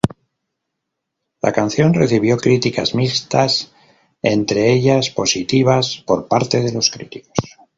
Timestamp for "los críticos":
6.71-7.37